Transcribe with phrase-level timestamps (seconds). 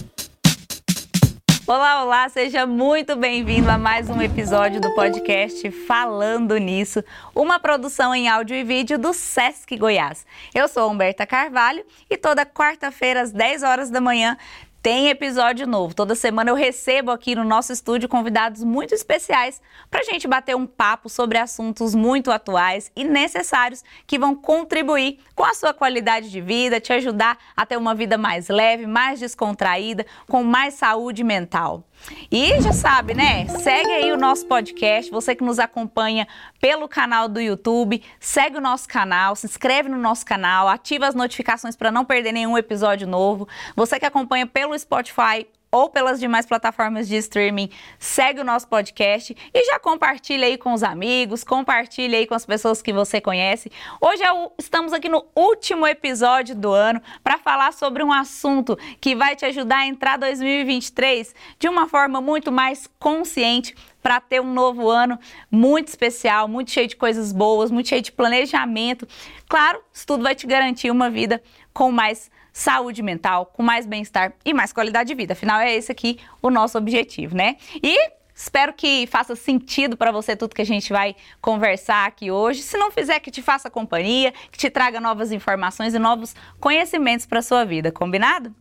[1.67, 7.03] Olá, olá, seja muito bem-vindo a mais um episódio do podcast Falando Nisso,
[7.35, 10.25] uma produção em áudio e vídeo do Sesc Goiás.
[10.55, 14.39] Eu sou Humberta Carvalho e toda quarta-feira às 10 horas da manhã
[14.87, 15.97] tem episódio novo.
[15.97, 19.61] Toda semana eu recebo aqui no nosso estúdio convidados muito especiais
[19.91, 25.19] para a gente bater um papo sobre assuntos muito atuais e necessários que vão contribuir
[25.35, 29.19] com a sua qualidade de vida, te ajudar a ter uma vida mais leve, mais
[29.19, 31.83] descontraída, com mais saúde mental.
[32.31, 33.47] E já sabe, né?
[33.49, 35.11] Segue aí o nosso podcast.
[35.11, 36.27] Você que nos acompanha
[36.61, 41.15] pelo canal do YouTube, segue o nosso canal, se inscreve no nosso canal, ativa as
[41.15, 43.49] notificações para não perder nenhum episódio novo.
[43.75, 49.37] Você que acompanha pelo Spotify, ou pelas demais plataformas de streaming, segue o nosso podcast
[49.53, 53.71] e já compartilha aí com os amigos, compartilha aí com as pessoas que você conhece.
[54.01, 58.79] Hoje é o, estamos aqui no último episódio do ano para falar sobre um assunto
[58.99, 64.41] que vai te ajudar a entrar 2023 de uma forma muito mais consciente para ter
[64.41, 65.19] um novo ano
[65.51, 69.07] muito especial, muito cheio de coisas boas, muito cheio de planejamento.
[69.47, 71.43] Claro, isso tudo vai te garantir uma vida
[71.75, 75.35] com mais saúde mental, com mais bem-estar e mais qualidade de vida.
[75.35, 77.57] Afinal, é esse aqui o nosso objetivo, né?
[77.83, 82.61] E Espero que faça sentido para você tudo que a gente vai conversar aqui hoje.
[82.61, 87.25] Se não fizer, que te faça companhia, que te traga novas informações e novos conhecimentos
[87.25, 88.55] para sua vida, combinado?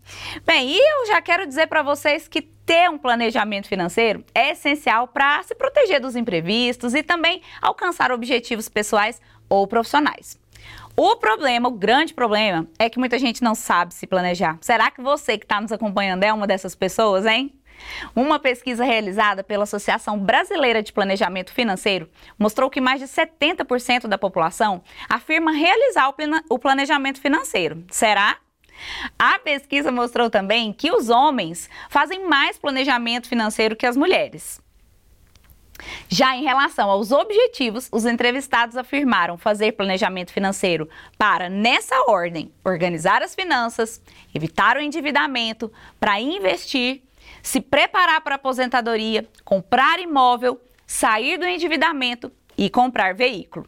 [0.46, 5.10] Bem, e eu já quero dizer para vocês que ter um planejamento financeiro é essencial
[5.10, 10.40] para se proteger dos imprevistos e também alcançar objetivos pessoais ou profissionais.
[10.98, 14.58] O problema, o grande problema, é que muita gente não sabe se planejar.
[14.62, 17.54] Será que você que está nos acompanhando é uma dessas pessoas, hein?
[18.16, 24.18] Uma pesquisa realizada pela Associação Brasileira de Planejamento Financeiro mostrou que mais de 70% da
[24.18, 26.14] população afirma realizar
[26.50, 27.84] o planejamento financeiro.
[27.92, 28.38] Será?
[29.20, 34.64] A pesquisa mostrou também que os homens fazem mais planejamento financeiro que as mulheres.
[36.08, 43.22] Já em relação aos objetivos, os entrevistados afirmaram fazer planejamento financeiro para, nessa ordem, organizar
[43.22, 44.02] as finanças,
[44.34, 47.02] evitar o endividamento, para investir,
[47.42, 53.68] se preparar para a aposentadoria, comprar imóvel, sair do endividamento e comprar veículo.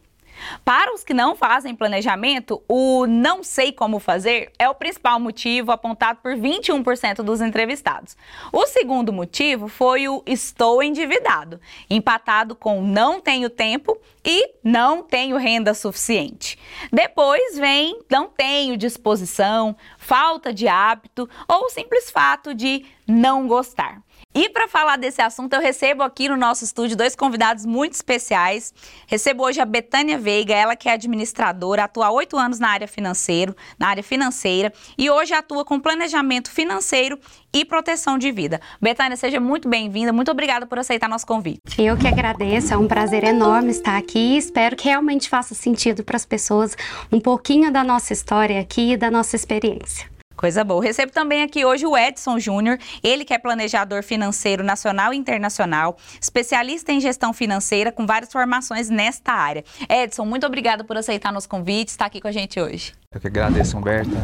[0.64, 5.72] Para os que não fazem planejamento, o não sei como fazer é o principal motivo
[5.72, 8.16] apontado por 21% dos entrevistados.
[8.52, 15.36] O segundo motivo foi o estou endividado, empatado com não tenho tempo e não tenho
[15.36, 16.58] renda suficiente.
[16.92, 24.02] Depois vem não tenho disposição, falta de hábito ou o simples fato de não gostar.
[24.40, 28.72] E para falar desse assunto, eu recebo aqui no nosso estúdio dois convidados muito especiais.
[29.08, 32.86] Recebo hoje a Betânia Veiga, ela que é administradora, atua há oito anos na área
[32.86, 37.18] financeira, na área financeira e hoje atua com planejamento financeiro
[37.52, 38.60] e proteção de vida.
[38.80, 41.60] Betânia, seja muito bem-vinda, muito obrigada por aceitar nosso convite.
[41.76, 46.14] Eu que agradeço, é um prazer enorme estar aqui espero que realmente faça sentido para
[46.14, 46.76] as pessoas
[47.10, 50.17] um pouquinho da nossa história aqui e da nossa experiência.
[50.38, 50.80] Coisa boa.
[50.80, 55.96] Recebo também aqui hoje o Edson Júnior, ele que é planejador financeiro nacional e internacional,
[56.20, 59.64] especialista em gestão financeira com várias formações nesta área.
[59.88, 62.92] Edson, muito obrigada por aceitar nosso convite, estar aqui com a gente hoje.
[63.12, 64.16] Eu que agradeço, Humberta.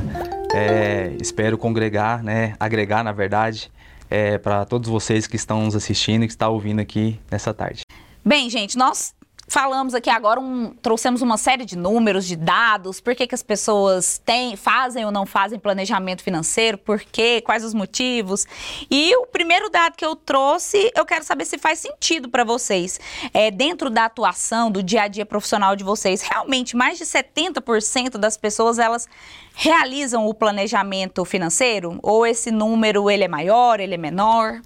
[0.55, 3.73] É, espero congregar, né, agregar, na verdade,
[4.09, 7.83] é, para todos vocês que estão nos assistindo e que estão ouvindo aqui nessa tarde.
[8.25, 9.13] Bem, gente, nós
[9.47, 13.43] Falamos aqui agora, um, trouxemos uma série de números, de dados, por que, que as
[13.43, 18.47] pessoas têm, fazem ou não fazem planejamento financeiro, por quê, quais os motivos.
[18.91, 22.99] E o primeiro dado que eu trouxe, eu quero saber se faz sentido para vocês.
[23.33, 28.17] É, dentro da atuação, do dia a dia profissional de vocês, realmente mais de 70%
[28.17, 29.07] das pessoas, elas
[29.55, 31.99] realizam o planejamento financeiro?
[32.03, 34.61] Ou esse número, ele é maior, ele é menor?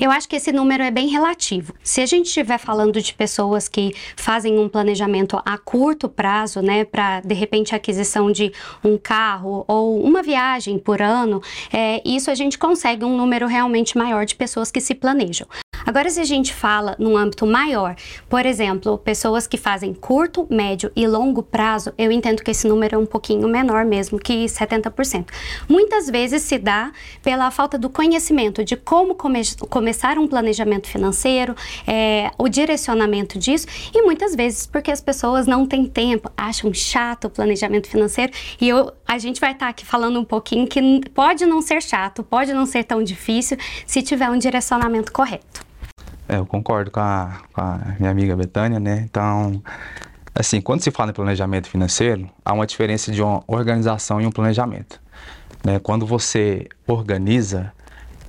[0.00, 1.74] Eu acho que esse número é bem relativo.
[1.82, 6.84] Se a gente estiver falando de pessoas que fazem um planejamento a curto prazo, né,
[6.84, 8.52] para de repente a aquisição de
[8.84, 13.98] um carro ou uma viagem por ano, é, isso a gente consegue um número realmente
[13.98, 15.48] maior de pessoas que se planejam.
[15.88, 17.96] Agora, se a gente fala num âmbito maior,
[18.28, 22.96] por exemplo, pessoas que fazem curto, médio e longo prazo, eu entendo que esse número
[22.96, 25.28] é um pouquinho menor mesmo que 70%.
[25.66, 26.92] Muitas vezes se dá
[27.22, 29.40] pela falta do conhecimento de como come
[29.70, 31.56] começar um planejamento financeiro,
[31.86, 37.28] é, o direcionamento disso, e muitas vezes porque as pessoas não têm tempo, acham chato
[37.28, 38.30] o planejamento financeiro,
[38.60, 42.22] e eu, a gente vai estar aqui falando um pouquinho que pode não ser chato,
[42.22, 43.56] pode não ser tão difícil
[43.86, 45.66] se tiver um direcionamento correto.
[46.28, 49.02] É, eu concordo com a, com a minha amiga Betânia, né?
[49.08, 49.62] Então,
[50.38, 54.30] Assim, quando se fala em planejamento financeiro, há uma diferença de uma organização e um
[54.30, 55.00] planejamento.
[55.64, 55.80] Né?
[55.80, 57.72] Quando você organiza,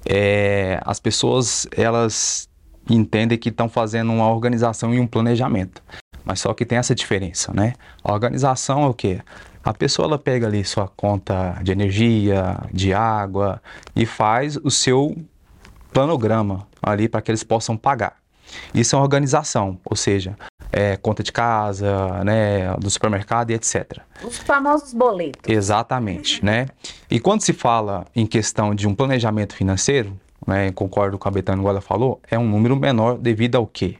[0.03, 2.49] é, as pessoas elas
[2.89, 5.83] entendem que estão fazendo uma organização e um planejamento.
[6.25, 7.73] Mas só que tem essa diferença, né?
[8.03, 9.21] A organização é o quê?
[9.63, 13.61] A pessoa ela pega ali sua conta de energia, de água
[13.95, 15.15] e faz o seu
[15.93, 18.17] planograma ali para que eles possam pagar.
[18.73, 20.35] Isso é uma organização, ou seja,
[20.71, 23.99] é, conta de casa, né, do supermercado e etc.
[24.23, 25.41] Os famosos boletos.
[25.47, 26.67] Exatamente, né?
[27.09, 30.17] E quando se fala em questão de um planejamento financeiro,
[30.47, 33.95] né, concordo com a Betânia igual ela falou, é um número menor devido ao quê?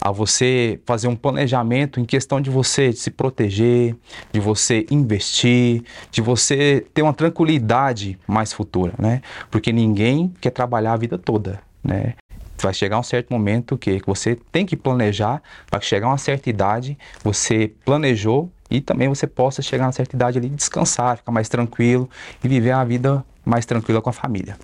[0.00, 3.96] A você fazer um planejamento em questão de você se proteger,
[4.32, 9.22] de você investir, de você ter uma tranquilidade mais futura, né?
[9.50, 12.14] Porque ninguém quer trabalhar a vida toda, né?
[12.62, 16.48] vai chegar um certo momento que você tem que planejar para chegar a uma certa
[16.48, 21.32] idade, você planejou e também você possa chegar a uma certa idade ali descansar, ficar
[21.32, 22.08] mais tranquilo
[22.42, 24.58] e viver a vida mais tranquila com a família.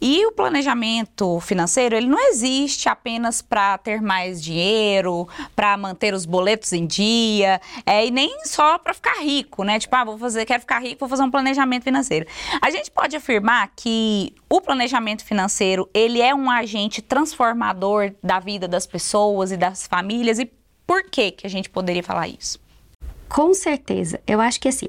[0.00, 6.26] E o planejamento financeiro, ele não existe apenas para ter mais dinheiro, para manter os
[6.26, 9.78] boletos em dia, é, e nem só para ficar rico, né?
[9.78, 12.26] Tipo, ah, vou fazer, quero ficar rico, vou fazer um planejamento financeiro.
[12.60, 18.66] A gente pode afirmar que o planejamento financeiro, ele é um agente transformador da vida
[18.66, 20.50] das pessoas e das famílias, e
[20.86, 22.63] por que que a gente poderia falar isso?
[23.34, 24.20] Com certeza.
[24.28, 24.86] Eu acho que assim,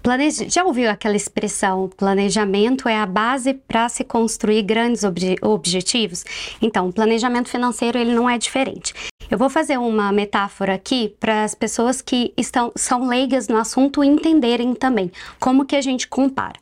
[0.00, 0.48] planeja...
[0.48, 5.34] já ouviu aquela expressão planejamento é a base para se construir grandes obje...
[5.42, 6.24] objetivos?
[6.62, 8.94] Então, o planejamento financeiro ele não é diferente.
[9.28, 14.04] Eu vou fazer uma metáfora aqui para as pessoas que estão são leigas no assunto
[14.04, 15.10] entenderem também
[15.40, 16.60] como que a gente compara.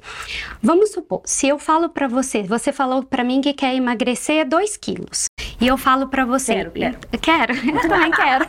[0.62, 4.78] Vamos supor, se eu falo para você, você falou para mim que quer emagrecer 2
[4.78, 5.26] quilos.
[5.60, 6.54] E eu falo para você.
[6.54, 6.98] Quero, quero.
[7.20, 8.46] Quero, eu também quero.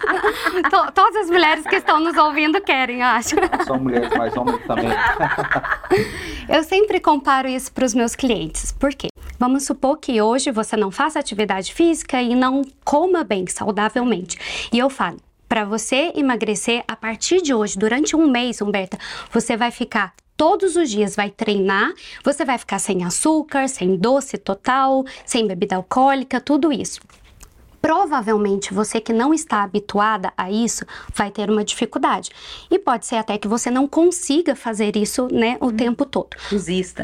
[0.94, 3.36] Todas as mulheres que estão nos ouvindo querem, eu acho.
[3.66, 4.90] São mulheres, mas homens também.
[6.48, 8.72] eu sempre comparo isso para os meus clientes.
[8.72, 9.10] Por quê?
[9.38, 14.38] Vamos supor que hoje você não faça atividade física e não coma bem, saudavelmente.
[14.72, 15.18] E eu falo,
[15.48, 18.98] para você emagrecer a partir de hoje, durante um mês, Humberta,
[19.32, 21.92] você vai ficar todos os dias vai treinar,
[22.24, 27.02] você vai ficar sem açúcar, sem doce total, sem bebida alcoólica, tudo isso
[27.82, 32.30] provavelmente você que não está habituada a isso vai ter uma dificuldade.
[32.70, 35.76] E pode ser até que você não consiga fazer isso, né, o hum.
[35.76, 36.30] tempo todo.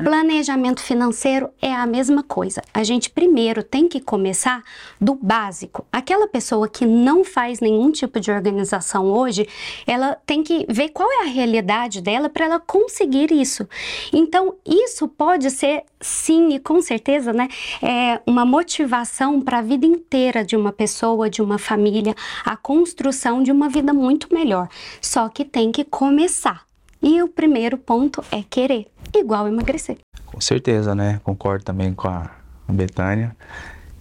[0.02, 0.10] Né?
[0.10, 2.62] Planejamento financeiro é a mesma coisa.
[2.74, 4.64] A gente primeiro tem que começar
[5.00, 5.86] do básico.
[5.92, 9.48] Aquela pessoa que não faz nenhum tipo de organização hoje,
[9.86, 13.68] ela tem que ver qual é a realidade dela para ela conseguir isso.
[14.12, 17.48] Então, isso pode ser sim e com certeza, né,
[17.82, 22.16] é uma motivação para a vida inteira de uma pessoa, de uma família,
[22.46, 24.70] a construção de uma vida muito melhor.
[25.02, 26.64] Só que tem que começar.
[27.02, 29.98] E o primeiro ponto é querer, igual emagrecer.
[30.26, 31.20] Com certeza, né?
[31.24, 32.32] Concordo também com a
[32.68, 33.36] Betânia.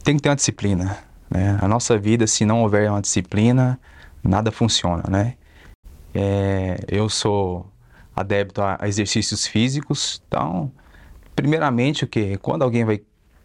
[0.02, 0.98] Tem que ter uma disciplina,
[1.30, 1.58] né?
[1.60, 3.78] A nossa vida, se não houver uma disciplina,
[4.22, 5.34] nada funciona, né?
[6.14, 7.66] É, eu sou
[8.14, 10.70] adepto a exercícios físicos, então,
[11.34, 12.36] primeiramente, o que?
[12.38, 13.00] Quando alguém vai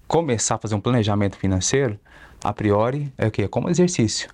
[0.07, 1.99] começar a fazer um planejamento financeiro,
[2.43, 3.47] a priori, é o que?
[3.47, 4.29] Como exercício.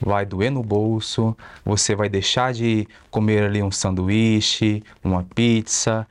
[0.00, 6.06] Vai doer no bolso, você vai deixar de comer ali um sanduíche, uma pizza.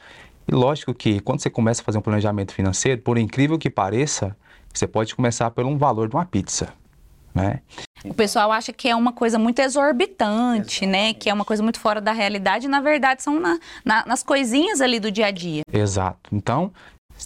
[0.48, 4.36] E lógico que quando você começa a fazer um planejamento financeiro, por incrível que pareça,
[4.74, 6.74] você pode começar pelo um valor de uma pizza.
[7.34, 7.62] Né?
[8.06, 10.92] O pessoal acha que é uma coisa muito exorbitante, Exato.
[10.92, 11.14] né?
[11.14, 12.66] Que é uma coisa muito fora da realidade.
[12.66, 15.64] E, na verdade, são na, na, nas coisinhas ali do dia a dia.
[15.72, 16.30] Exato.
[16.32, 16.72] Então,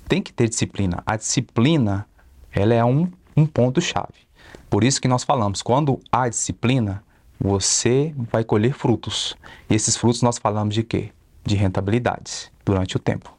[0.08, 1.02] tem que ter disciplina.
[1.06, 2.08] A disciplina,
[2.52, 4.28] ela é um um ponto-chave.
[4.70, 7.04] Por isso que nós falamos, quando há disciplina,
[7.40, 9.38] você vai colher frutos.
[9.70, 11.12] E esses frutos nós falamos de quê?
[11.46, 13.32] De rentabilidades durante o tempo.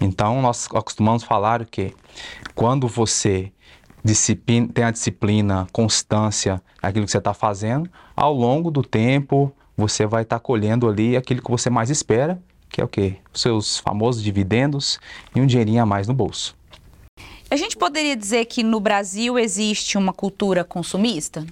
[0.00, 1.94] Então, nós acostumamos falar que
[2.54, 3.50] quando você
[4.44, 10.22] tem a disciplina, constância naquilo que você está fazendo, ao longo do tempo você vai
[10.22, 12.40] estar tá colhendo ali aquilo que você mais espera,
[12.70, 13.16] que é o quê?
[13.32, 14.98] Os seus famosos dividendos
[15.34, 16.56] e um dinheirinho a mais no bolso.
[17.50, 21.46] A gente poderia dizer que no Brasil existe uma cultura consumista?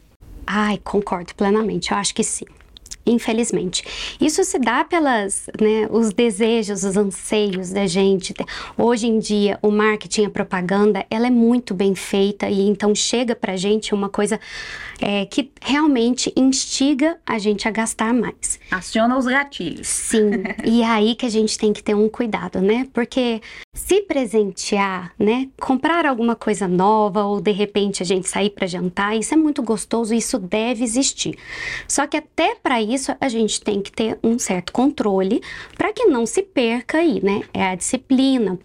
[0.47, 1.91] Ai, concordo plenamente.
[1.91, 2.45] Eu acho que sim
[3.07, 3.85] infelizmente.
[4.21, 8.35] Isso se dá pelas, né, os desejos, os anseios da gente.
[8.77, 13.35] Hoje em dia, o marketing, a propaganda, ela é muito bem feita e então chega
[13.35, 14.41] pra gente uma coisa
[15.01, 18.59] é, que realmente instiga a gente a gastar mais.
[18.71, 19.87] Aciona os gatilhos.
[19.87, 20.31] Sim,
[20.65, 22.89] e é aí que a gente tem que ter um cuidado, né?
[22.93, 23.41] Porque
[23.73, 29.17] se presentear, né, comprar alguma coisa nova ou de repente a gente sair para jantar,
[29.17, 31.37] isso é muito gostoso, isso deve existir.
[31.87, 35.41] Só que até para isso isso, a gente tem que ter um certo controle
[35.77, 37.43] para que não se perca aí, né?
[37.55, 38.59] É a disciplina,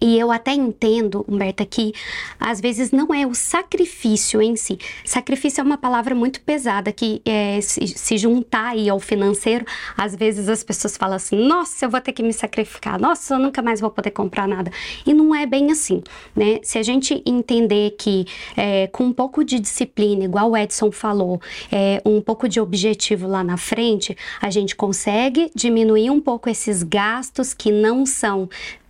[0.00, 1.92] e eu até entendo, Humberta, que
[2.38, 4.78] às vezes não é o sacrifício em si.
[5.04, 9.64] Sacrifício é uma palavra muito pesada que é, se, se, juntar aí ao financeiro,
[9.96, 13.38] às vezes as pessoas falam assim: nossa, eu vou ter que me sacrificar, nossa, eu
[13.38, 14.70] nunca mais vou poder comprar nada.
[15.04, 16.02] E não é bem assim,
[16.34, 16.60] né?
[16.62, 18.24] Se a gente entender que
[18.56, 21.40] é, com um pouco de disciplina, igual o Edson falou,
[21.72, 26.84] é, um pouco de objetivo lá na frente, a gente consegue diminuir um pouco esses
[26.84, 28.48] gastos que não são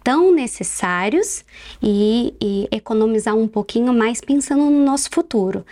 [0.09, 1.45] tão necessários
[1.83, 5.67] e, e economizar um pouquinho mais pensando no nosso futuro.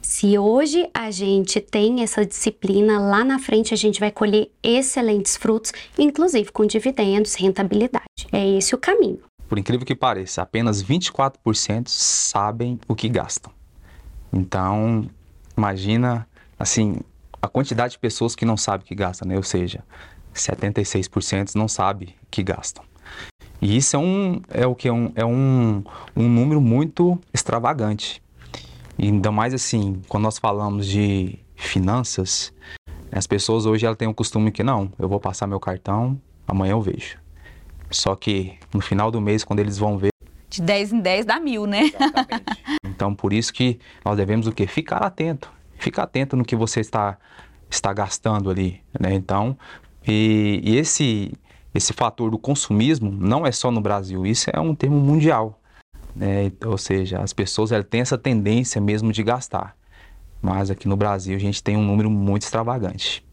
[0.00, 5.36] Se hoje a gente tem essa disciplina, lá na frente a gente vai colher excelentes
[5.36, 8.06] frutos, inclusive com dividendos, rentabilidade.
[8.32, 9.20] É esse o caminho.
[9.46, 13.52] Por incrível que pareça, apenas 24% sabem o que gastam.
[14.32, 15.06] Então,
[15.54, 16.26] imagina,
[16.58, 16.96] assim,
[17.42, 19.36] a quantidade de pessoas que não sabem o que gastam, né?
[19.36, 19.84] Ou seja,
[20.34, 22.90] 76% não sabem o que gastam.
[23.62, 25.84] E isso é um é o que é um, é um,
[26.16, 28.20] um número muito extravagante.
[28.98, 32.52] E ainda mais assim, quando nós falamos de finanças,
[33.12, 36.72] as pessoas hoje ela têm o costume que não, eu vou passar meu cartão, amanhã
[36.72, 37.18] eu vejo.
[37.88, 40.10] Só que no final do mês, quando eles vão ver.
[40.50, 41.84] De 10 em 10 dá mil, né?
[41.84, 42.44] Exatamente.
[42.84, 44.66] então, por isso que nós devemos o quê?
[44.66, 45.48] Ficar atento.
[45.78, 47.16] Ficar atento no que você está,
[47.70, 48.80] está gastando ali.
[48.98, 49.14] Né?
[49.14, 49.56] Então,
[50.06, 51.32] e, e esse
[51.74, 55.58] esse fator do consumismo não é só no Brasil, isso é um termo mundial.
[56.14, 56.52] Né?
[56.64, 59.76] Ou seja, as pessoas têm essa tendência mesmo de gastar.
[60.40, 63.24] Mas aqui no Brasil a gente tem um número muito extravagante.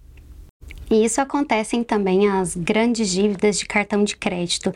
[0.89, 4.73] E isso acontecem também as grandes dívidas de cartão de crédito,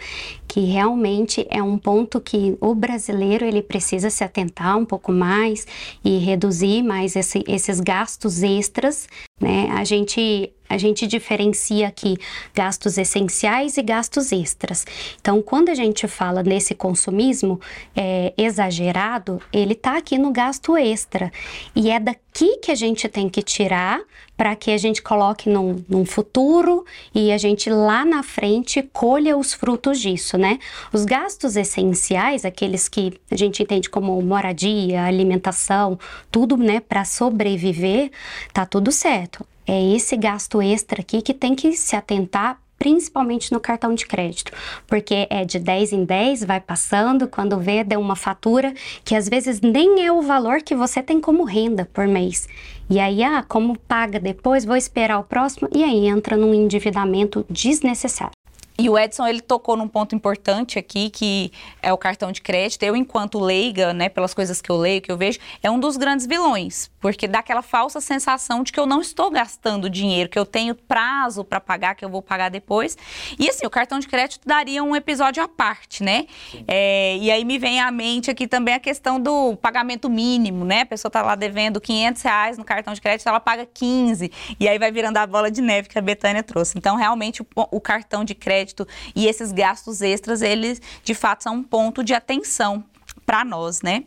[0.48, 5.66] que realmente é um ponto que o brasileiro ele precisa se atentar um pouco mais
[6.06, 9.08] e reduzir mais esse, esses gastos extras,
[9.40, 9.70] né?
[9.72, 12.18] A gente a gente diferencia aqui
[12.52, 14.88] gastos essenciais e gastos extras.
[15.22, 17.62] Então, quando a gente fala nesse consumismo
[17.96, 21.32] é, exagerado, ele está aqui no gasto extra.
[21.76, 24.02] E é daqui que a gente tem que tirar
[24.36, 29.38] para que a gente coloque num, num futuro e a gente lá na frente colha
[29.38, 30.58] os frutos disso, né?
[30.92, 36.00] Os gastos essenciais, aqueles que a gente entende como moradia, alimentação,
[36.32, 38.10] tudo, né, para sobreviver,
[38.52, 39.33] tá tudo certo
[39.68, 44.52] é esse gasto extra aqui que tem que se atentar principalmente no cartão de crédito,
[44.86, 48.74] porque é de 10 em 10, vai passando, quando vê, deu uma fatura
[49.06, 52.46] que às vezes nem é o valor que você tem como renda por mês.
[52.90, 57.46] E aí, ah, como paga depois, vou esperar o próximo, e aí entra num endividamento
[57.50, 58.43] desnecessário.
[58.78, 61.52] E o Edson, ele tocou num ponto importante aqui, que
[61.82, 62.82] é o cartão de crédito.
[62.84, 65.96] Eu, enquanto leiga, né, pelas coisas que eu leio, que eu vejo, é um dos
[65.96, 70.40] grandes vilões, porque dá aquela falsa sensação de que eu não estou gastando dinheiro, que
[70.40, 72.98] eu tenho prazo para pagar, que eu vou pagar depois.
[73.38, 76.26] E assim, o cartão de crédito daria um episódio à parte, né?
[76.68, 80.82] É, e aí me vem à mente aqui também a questão do pagamento mínimo, né?
[80.82, 84.68] A pessoa está lá devendo 500 reais no cartão de crédito, ela paga 15, e
[84.68, 86.76] aí vai virando a bola de neve que a Betânia trouxe.
[86.76, 91.44] Então, realmente, o, o cartão de crédito crédito e esses gastos extras, eles de fato
[91.44, 92.84] são um ponto de atenção
[93.26, 94.06] para nós, né?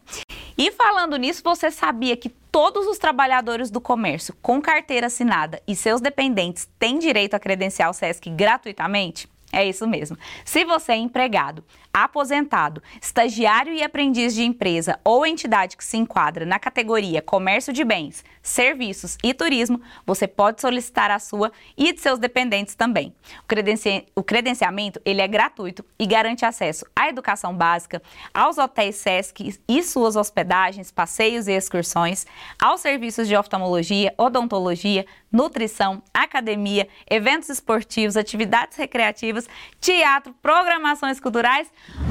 [0.58, 5.76] E falando nisso, você sabia que todos os trabalhadores do comércio com carteira assinada e
[5.76, 9.28] seus dependentes têm direito a credencial SESC gratuitamente?
[9.52, 10.18] É isso mesmo.
[10.44, 11.64] Se você é empregado,
[11.96, 17.82] aposentado, estagiário e aprendiz de empresa ou entidade que se enquadra na categoria comércio de
[17.84, 23.14] bens, serviços e turismo, você pode solicitar a sua e de seus dependentes também.
[23.42, 24.04] O, credenci...
[24.14, 28.02] o credenciamento ele é gratuito e garante acesso à educação básica,
[28.34, 32.26] aos hotéis SESC e suas hospedagens, passeios e excursões,
[32.60, 39.48] aos serviços de oftalmologia, odontologia, nutrição, academia, eventos esportivos, atividades recreativas,
[39.80, 41.70] teatro, programações culturais,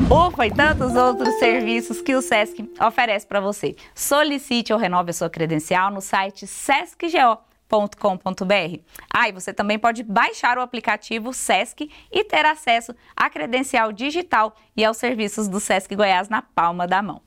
[0.09, 3.75] ufa e tantos outros serviços que o SESC oferece para você.
[3.93, 8.79] Solicite ou renove a sua credencial no site sescgo.com.br.
[9.13, 14.55] Ah, e você também pode baixar o aplicativo SESC e ter acesso à credencial digital
[14.75, 17.21] e aos serviços do SESC Goiás na palma da mão.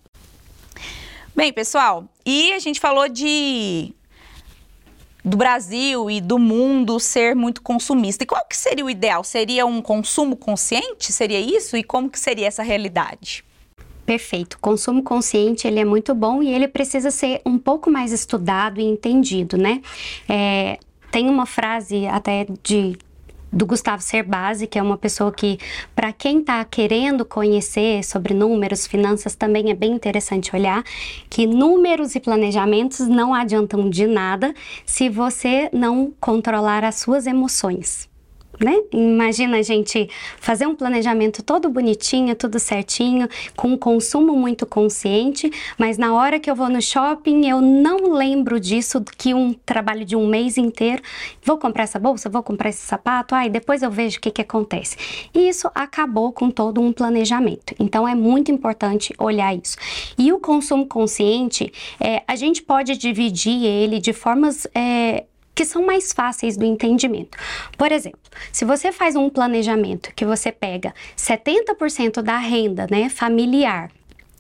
[1.35, 3.95] Bem, pessoal, e a gente falou de
[5.29, 8.25] do Brasil e do mundo ser muito consumista.
[8.25, 9.23] E qual que seria o ideal?
[9.23, 11.13] Seria um consumo consciente?
[11.13, 11.77] Seria isso?
[11.77, 13.45] E como que seria essa realidade?
[14.07, 14.59] Perfeito.
[14.59, 18.85] Consumo consciente ele é muito bom e ele precisa ser um pouco mais estudado e
[18.85, 19.83] entendido, né?
[20.27, 20.79] É,
[21.11, 22.97] tem uma frase até de
[23.53, 25.59] do Gustavo Cerbasi, que é uma pessoa que,
[25.95, 30.83] para quem está querendo conhecer sobre números, finanças, também é bem interessante olhar
[31.29, 38.08] que números e planejamentos não adiantam de nada se você não controlar as suas emoções
[38.61, 38.77] né?
[38.93, 45.51] Imagina a gente fazer um planejamento todo bonitinho, tudo certinho, com um consumo muito consciente,
[45.79, 50.05] mas na hora que eu vou no shopping eu não lembro disso que um trabalho
[50.05, 51.03] de um mês inteiro.
[51.43, 54.31] Vou comprar essa bolsa, vou comprar esse sapato, aí ah, depois eu vejo o que,
[54.31, 54.97] que acontece.
[55.35, 57.75] E isso acabou com todo um planejamento.
[57.79, 59.77] Então é muito importante olhar isso.
[60.17, 64.67] E o consumo consciente, é, a gente pode dividir ele de formas.
[64.75, 65.25] É,
[65.59, 67.37] que são mais fáceis do entendimento.
[67.77, 68.21] Por exemplo,
[68.53, 73.91] se você faz um planejamento que você pega 70% da renda né, familiar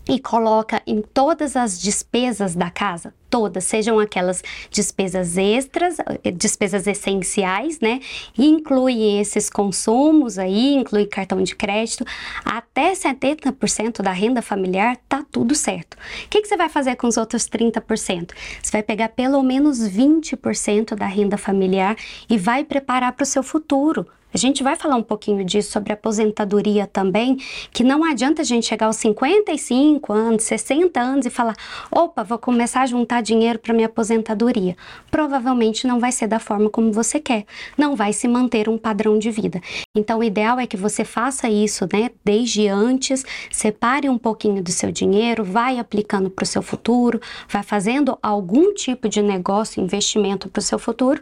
[0.09, 6.87] e coloca em todas as despesas da casa, todas, sejam aquelas despesas extras, eh, despesas
[6.87, 8.01] essenciais, né?
[8.37, 12.05] Inclui esses consumos aí, inclui cartão de crédito,
[12.45, 15.95] até 70% da renda familiar, tá tudo certo.
[15.95, 18.33] O que, que você vai fazer com os outros 30%?
[18.63, 21.97] Você vai pegar pelo menos 20% da renda familiar
[22.29, 24.07] e vai preparar para o seu futuro.
[24.33, 27.39] A gente vai falar um pouquinho disso sobre aposentadoria também,
[27.73, 31.57] que não adianta a gente chegar aos 55 anos, 60 anos e falar:
[31.91, 34.77] opa, vou começar a juntar dinheiro para minha aposentadoria.
[35.11, 37.45] Provavelmente não vai ser da forma como você quer,
[37.77, 39.61] não vai se manter um padrão de vida.
[39.97, 44.71] Então, o ideal é que você faça isso, né, desde antes, separe um pouquinho do
[44.71, 50.49] seu dinheiro, vai aplicando para o seu futuro, vai fazendo algum tipo de negócio, investimento
[50.49, 51.21] para o seu futuro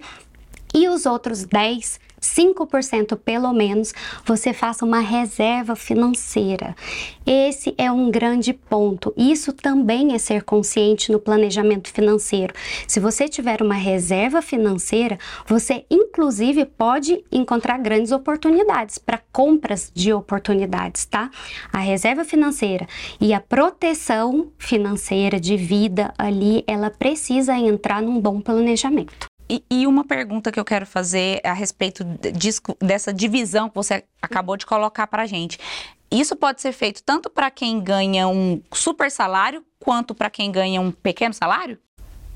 [0.74, 3.92] e os outros 10 5% pelo menos,
[4.24, 6.74] você faça uma reserva financeira.
[7.26, 9.12] Esse é um grande ponto.
[9.16, 12.54] Isso também é ser consciente no planejamento financeiro.
[12.86, 20.12] Se você tiver uma reserva financeira, você inclusive pode encontrar grandes oportunidades para compras de
[20.12, 21.30] oportunidades, tá?
[21.72, 22.86] A reserva financeira
[23.20, 29.26] e a proteção financeira de vida ali, ela precisa entrar num bom planejamento.
[29.48, 34.02] E, e, uma pergunta que eu quero fazer a respeito disso, dessa divisão que você
[34.20, 35.58] acabou de colocar para a gente.
[36.10, 40.80] Isso pode ser feito tanto para quem ganha um super salário quanto para quem ganha
[40.80, 41.78] um pequeno salário?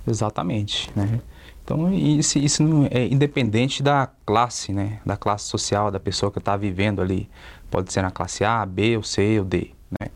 [0.06, 1.20] Exatamente, né?
[1.64, 5.00] Então isso, isso é independente da classe, né?
[5.04, 7.28] Da classe social da pessoa que está vivendo ali.
[7.70, 10.10] Pode ser na classe A, B, ou C ou D, né?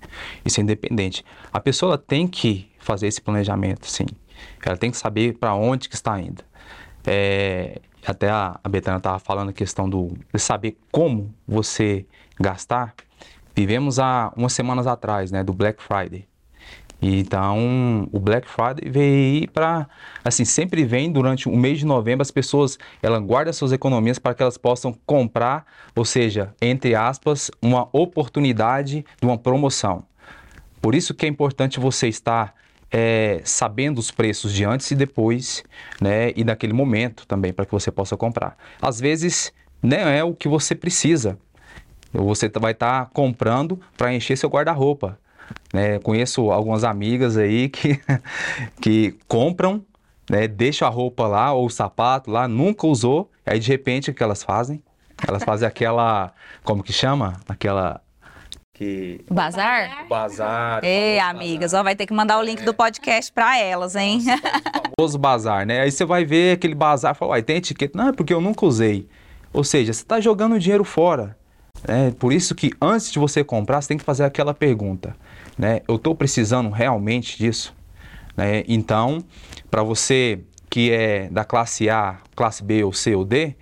[0.45, 1.25] Isso é independente.
[1.53, 4.07] A pessoa tem que fazer esse planejamento, sim.
[4.65, 6.43] Ela tem que saber para onde que está indo.
[7.07, 12.07] É, até a, a Betânia estava falando a questão do, de saber como você
[12.39, 12.95] gastar.
[13.55, 16.27] Vivemos há umas semanas atrás, né, do Black Friday.
[17.01, 19.87] Então, o Black Friday veio para,
[20.25, 24.35] assim, sempre vem durante o mês de novembro, as pessoas, elas guardam suas economias para
[24.35, 30.05] que elas possam comprar, ou seja, entre aspas, uma oportunidade de uma promoção.
[30.81, 32.55] Por isso que é importante você estar
[32.97, 35.65] é, sabendo os preços de antes e depois,
[36.01, 38.57] né, e naquele momento também, para que você possa comprar.
[38.81, 39.53] Às vezes,
[39.83, 41.37] não né, é o que você precisa.
[42.13, 45.19] Você vai estar tá comprando para encher seu guarda-roupa.
[45.73, 45.99] Né?
[45.99, 48.01] Conheço algumas amigas aí que,
[48.81, 49.85] que compram,
[50.31, 54.15] né, deixam a roupa lá ou o sapato lá, nunca usou, aí de repente o
[54.15, 54.81] que elas fazem?
[55.27, 57.41] Elas fazem aquela, como que chama?
[57.49, 58.04] Aquela
[58.75, 60.07] que bazar?
[60.09, 60.85] Bazar.
[60.85, 61.81] Ei, amigas, bazar.
[61.81, 62.65] ó, vai ter que mandar o link é.
[62.65, 64.21] do podcast para elas, hein?
[64.25, 65.81] Nossa, o famoso bazar, né?
[65.81, 67.97] Aí você vai ver aquele bazar, fala, uai, tem etiqueta?
[67.97, 69.09] Não, é porque eu nunca usei.
[69.53, 71.37] Ou seja, você está jogando dinheiro fora.
[71.87, 72.13] Né?
[72.19, 75.17] Por isso que antes de você comprar, você tem que fazer aquela pergunta,
[75.57, 75.81] né?
[75.87, 77.73] Eu estou precisando realmente disso?
[78.37, 78.65] Né?
[78.67, 79.19] Então,
[79.71, 83.55] para você que é da classe A, classe B ou C ou D,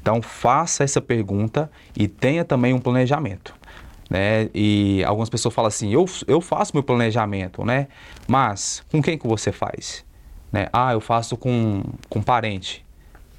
[0.00, 3.57] então faça essa pergunta e tenha também um planejamento
[4.08, 4.48] né?
[4.54, 7.88] E algumas pessoas falam assim, eu, eu faço meu planejamento, né?
[8.26, 10.04] Mas com quem que você faz?
[10.52, 10.68] Né?
[10.72, 12.84] Ah, eu faço com, com parente.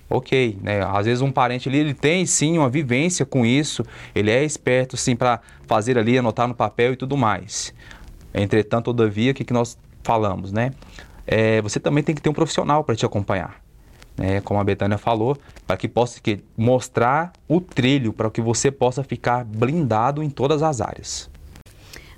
[0.10, 0.82] Ok, né?
[0.84, 4.97] Às vezes um parente ali, ele tem sim uma vivência com isso, ele é esperto
[4.97, 7.73] sim para fazer ali, anotar no papel e tudo mais.
[8.34, 10.71] Entretanto, todavia, o que, que nós falamos, né?
[11.27, 13.62] É, você também tem que ter um profissional para te acompanhar
[14.19, 15.38] né, como a Betânia falou,
[15.69, 20.63] para que possa que, mostrar o trilho para que você possa ficar blindado em todas
[20.63, 21.29] as áreas.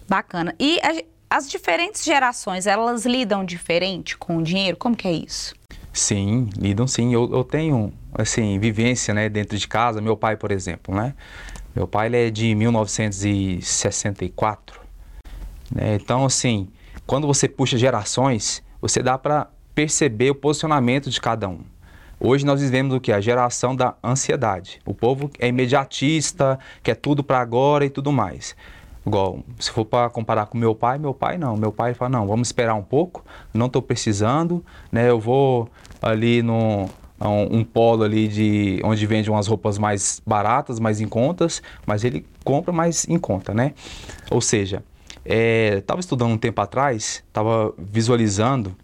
[0.08, 0.56] Bacana.
[0.58, 4.78] E a, as diferentes gerações, elas lidam diferente com o dinheiro?
[4.78, 5.54] Como que é isso?
[5.92, 7.14] Sim, lidam sim.
[7.14, 10.00] Eu, eu tenho, assim, vivência, né, dentro de casa.
[10.00, 11.14] Meu pai, por exemplo, né?
[11.76, 14.80] Meu pai, ele é de 1964.
[15.76, 15.96] Né?
[15.96, 16.70] Então, assim,
[17.06, 21.60] quando você puxa gerações, você dá para perceber o posicionamento de cada um.
[22.24, 23.12] Hoje nós vivemos o que?
[23.12, 24.80] A geração da ansiedade.
[24.86, 28.56] O povo é imediatista, quer tudo para agora e tudo mais.
[29.04, 31.58] Igual, se for para comparar com meu pai, meu pai não.
[31.58, 35.10] Meu pai fala, não, vamos esperar um pouco, não estou precisando, né?
[35.10, 35.68] Eu vou
[36.00, 36.88] ali no
[37.20, 42.04] um, um, polo ali de onde vende umas roupas mais baratas, mais em contas, mas
[42.04, 43.74] ele compra mais em conta, né?
[44.30, 44.84] Ou seja,
[45.26, 48.76] estava é, estudando um tempo atrás, estava visualizando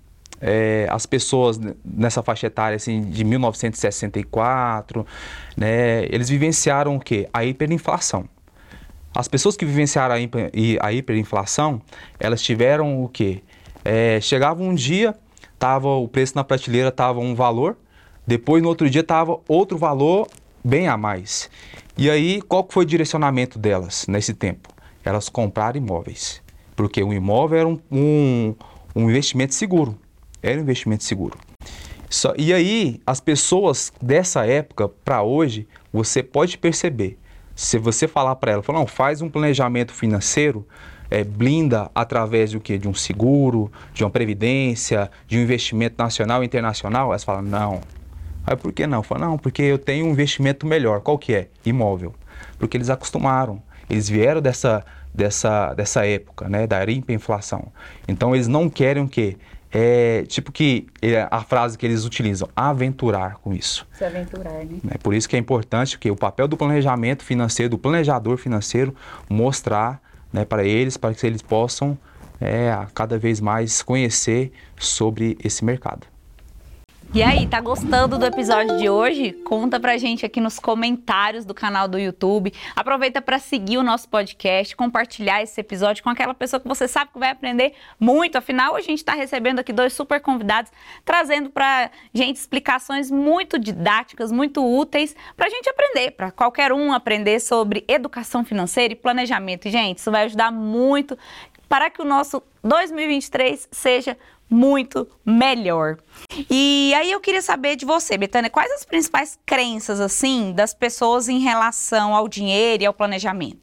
[0.42, 5.06] é, as pessoas nessa faixa etária assim, de 1964,
[5.56, 7.28] né, eles vivenciaram o quê?
[7.34, 8.26] A hiperinflação.
[9.16, 11.82] As pessoas que vivenciaram a, hiper, a hiperinflação,
[12.20, 13.42] elas tiveram o quê?
[13.84, 15.16] É, chegava um dia,
[15.58, 17.78] tava, o preço na prateleira estava um valor,
[18.26, 20.28] depois no outro dia estava outro valor
[20.64, 21.50] bem a mais.
[21.98, 24.70] E aí, qual foi o direcionamento delas nesse tempo?
[25.04, 26.44] Elas compraram imóveis.
[26.76, 28.56] Porque o imóvel era um, um,
[28.96, 29.98] um investimento seguro
[30.50, 31.38] era um investimento seguro.
[32.10, 37.18] Só, e aí, as pessoas dessa época para hoje, você pode perceber.
[37.56, 40.66] Se você falar para ela, falar, não, faz um planejamento financeiro,
[41.10, 42.78] é, blinda através do que?
[42.78, 47.82] De um seguro, de uma previdência, de um investimento nacional e internacional, elas falam, não.
[48.46, 49.04] Aí por que não?
[49.04, 51.02] Fala, não, porque eu tenho um investimento melhor.
[51.02, 51.50] Qual que é?
[51.66, 52.14] Imóvel.
[52.58, 53.62] Porque eles acostumaram.
[53.90, 56.66] Eles vieram dessa, dessa, dessa época, né?
[56.66, 57.72] Da hiperinflação.
[58.08, 59.38] Então eles não querem o quê?
[59.72, 63.88] É tipo que é a frase que eles utilizam, aventurar com isso.
[63.94, 64.80] Se aventurar, né?
[64.90, 68.96] É por isso que é importante que o papel do planejamento financeiro, do planejador financeiro,
[69.30, 70.02] mostrar
[70.32, 71.98] né, para eles, para que eles possam
[72.40, 76.08] é, cada vez mais conhecer sobre esse mercado.
[77.14, 79.32] E aí, tá gostando do episódio de hoje?
[79.32, 82.54] Conta pra gente aqui nos comentários do canal do YouTube.
[82.76, 87.12] Aproveita para seguir o nosso podcast, compartilhar esse episódio com aquela pessoa que você sabe
[87.14, 88.38] que vai aprender muito.
[88.38, 90.70] Afinal, a gente está recebendo aqui dois super convidados
[91.06, 97.40] trazendo pra gente explicações muito didáticas, muito úteis pra gente aprender, para qualquer um aprender
[97.40, 99.68] sobre educação financeira e planejamento.
[99.68, 101.18] E, gente, isso vai ajudar muito
[101.70, 104.18] para que o nosso 2023 seja
[104.50, 105.98] muito melhor.
[106.50, 111.28] E aí eu queria saber de você, Betânia, quais as principais crenças assim das pessoas
[111.30, 113.60] em relação ao dinheiro e ao planejamento?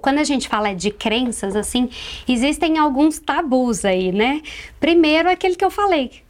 [0.00, 1.90] Quando a gente fala de crenças assim,
[2.26, 4.40] existem alguns tabus aí, né?
[4.80, 6.22] Primeiro aquele que eu falei,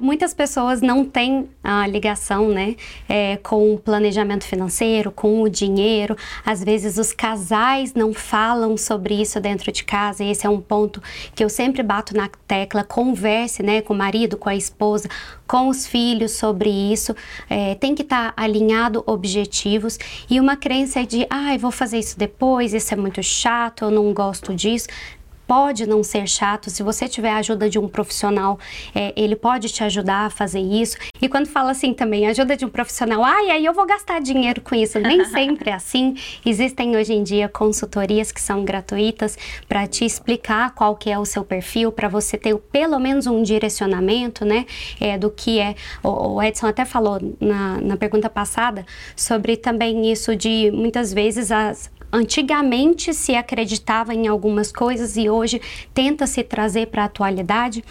[0.00, 2.76] muitas pessoas não têm a ligação né,
[3.08, 6.16] é, com o planejamento financeiro, com o dinheiro.
[6.44, 10.60] Às vezes os casais não falam sobre isso dentro de casa, e esse é um
[10.60, 11.02] ponto
[11.34, 12.82] que eu sempre bato na tecla.
[12.84, 15.08] Converse né, com o marido, com a esposa,
[15.46, 17.14] com os filhos sobre isso.
[17.48, 22.18] É, tem que estar tá alinhado objetivos e uma crença de, ah, vou fazer isso
[22.18, 24.88] depois, isso é muito chato, eu não gosto disso
[25.46, 26.70] pode não ser chato.
[26.70, 28.58] Se você tiver a ajuda de um profissional,
[28.94, 30.96] é, ele pode te ajudar a fazer isso.
[31.20, 34.60] E quando fala assim também, ajuda de um profissional, ai, aí eu vou gastar dinheiro
[34.60, 34.98] com isso.
[34.98, 36.16] Nem sempre é assim.
[36.44, 39.36] Existem hoje em dia consultorias que são gratuitas
[39.68, 43.42] para te explicar qual que é o seu perfil, para você ter pelo menos um
[43.42, 44.66] direcionamento, né,
[45.00, 45.74] é, do que é.
[46.02, 48.84] O, o Edson até falou na, na pergunta passada
[49.16, 55.60] sobre também isso de muitas vezes as, Antigamente se acreditava em algumas coisas e hoje
[55.92, 57.84] tenta se trazer para a atualidade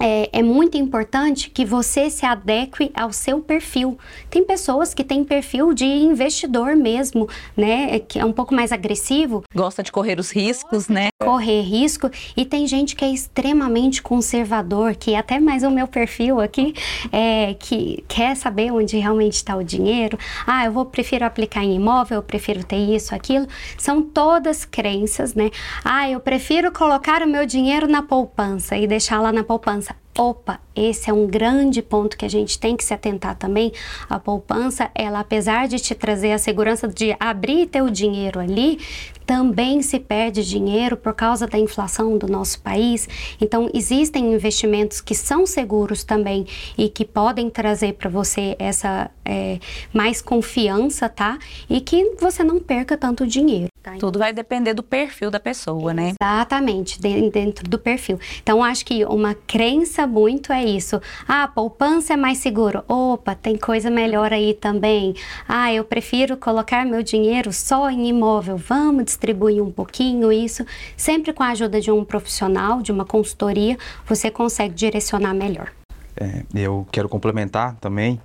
[0.00, 3.98] é, é, muito importante que você se adeque ao seu perfil.
[4.30, 7.96] Tem pessoas que têm perfil de investidor mesmo, né?
[7.96, 9.42] É que é um pouco mais agressivo.
[9.54, 11.08] Gosta de correr os riscos, né?
[11.22, 12.10] Correr risco.
[12.36, 16.74] E tem gente que é extremamente conservador, que até mais o meu perfil aqui,
[17.12, 20.18] é, que quer saber onde realmente está o dinheiro.
[20.46, 23.46] Ah, eu vou prefiro aplicar em imóvel, eu prefiro ter isso, aquilo.
[23.76, 25.50] São todas crenças, né?
[25.84, 30.07] Ah, eu prefiro colocar o meu dinheiro na poupança e deixar lá na poupança さ。
[30.18, 33.72] Opa, esse é um grande ponto que a gente tem que se atentar também.
[34.10, 38.80] A poupança, ela apesar de te trazer a segurança de abrir teu dinheiro ali,
[39.24, 43.06] também se perde dinheiro por causa da inflação do nosso país.
[43.38, 46.46] Então, existem investimentos que são seguros também
[46.78, 49.58] e que podem trazer para você essa é,
[49.92, 51.38] mais confiança, tá?
[51.68, 53.68] E que você não perca tanto dinheiro.
[53.82, 53.96] Tá?
[53.98, 56.14] Tudo vai depender do perfil da pessoa, né?
[56.20, 58.18] Exatamente, dentro do perfil.
[58.42, 61.00] Então, acho que uma crença muito é isso.
[61.26, 62.82] Ah, poupança é mais seguro.
[62.88, 65.14] Opa, tem coisa melhor aí também.
[65.46, 68.56] Ah, eu prefiro colocar meu dinheiro só em imóvel.
[68.56, 70.64] Vamos distribuir um pouquinho isso,
[70.96, 75.70] sempre com a ajuda de um profissional, de uma consultoria, você consegue direcionar melhor.
[76.16, 78.20] É, eu quero complementar também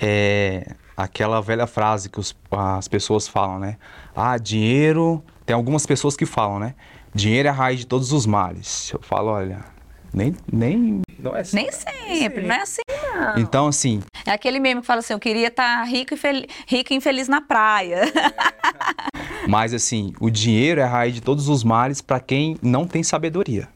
[0.00, 3.76] é, aquela velha frase que os, as pessoas falam, né?
[4.14, 5.22] Ah, dinheiro.
[5.44, 6.74] Tem algumas pessoas que falam, né?
[7.14, 8.90] Dinheiro é a raiz de todos os males.
[8.92, 9.60] Eu falo, olha,
[10.14, 12.82] nem, nem, não é assim, nem sempre, não é assim
[13.14, 13.38] Não.
[13.38, 14.00] Então, assim.
[14.24, 16.44] É aquele meme que fala assim: eu queria estar tá rico, e fel...
[16.66, 18.04] rico e infeliz na praia.
[18.04, 18.12] É.
[19.48, 23.02] Mas, assim, o dinheiro é a raiz de todos os males para quem não tem
[23.02, 23.68] sabedoria.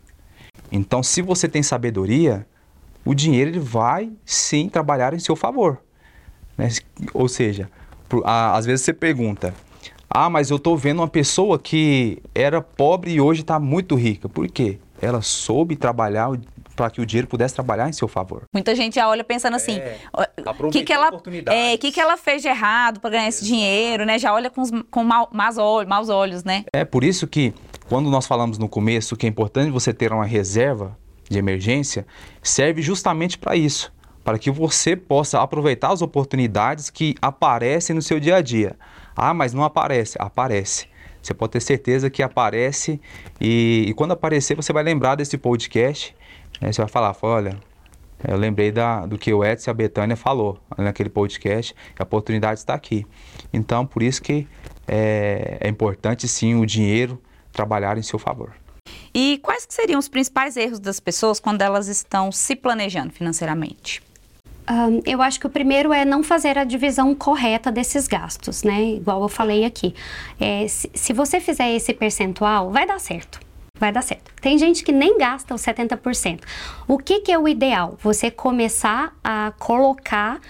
[0.71, 2.47] Então, se você tem sabedoria,
[3.05, 5.83] o dinheiro ele vai sim trabalhar em seu favor.
[6.57, 6.69] Né?
[7.13, 7.69] Ou seja,
[8.09, 9.53] por, a, às vezes você pergunta:
[10.09, 14.29] ah, mas eu estou vendo uma pessoa que era pobre e hoje está muito rica.
[14.29, 14.79] Por quê?
[15.01, 16.31] Ela soube trabalhar
[16.75, 18.43] para que o dinheiro pudesse trabalhar em seu favor.
[18.55, 19.99] Muita gente já olha pensando assim, é,
[20.63, 21.11] o que que ela,
[21.47, 24.19] é, que que ela fez de errado para ganhar esse dinheiro, né?
[24.19, 26.65] Já olha com, os, com mal, maus, olhos, maus olhos, né?
[26.73, 27.53] É por isso que
[27.89, 30.97] quando nós falamos no começo que é importante você ter uma reserva
[31.29, 32.07] de emergência,
[32.43, 38.21] serve justamente para isso, para que você possa aproveitar as oportunidades que aparecem no seu
[38.21, 38.77] dia a dia.
[39.17, 40.17] Ah, mas não aparece.
[40.21, 40.87] Aparece.
[41.29, 42.99] Você pode ter certeza que aparece
[43.39, 46.17] e, e quando aparecer você vai lembrar desse podcast.
[46.59, 46.73] Né?
[46.73, 47.59] Você vai falar, olha,
[48.27, 51.75] eu lembrei da, do que o Edson e a Betânia falou naquele podcast.
[51.99, 53.07] A oportunidade está aqui.
[53.53, 54.49] Então, por isso que
[54.87, 57.21] é, é importante sim o dinheiro
[57.53, 58.55] trabalhar em seu favor.
[59.15, 64.03] E quais seriam os principais erros das pessoas quando elas estão se planejando financeiramente?
[64.71, 68.83] Um, eu acho que o primeiro é não fazer a divisão correta desses gastos, né?
[68.97, 69.95] Igual eu falei aqui.
[70.39, 73.41] É, se, se você fizer esse percentual, vai dar certo
[73.79, 74.33] vai dar certo.
[74.41, 76.41] Tem gente que nem gasta os 70%.
[76.87, 77.97] O que, que é o ideal?
[78.03, 80.41] Você começar a colocar